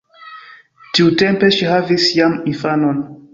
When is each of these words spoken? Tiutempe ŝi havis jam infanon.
Tiutempe 0.97 1.49
ŝi 1.59 1.69
havis 1.73 2.09
jam 2.21 2.39
infanon. 2.55 3.05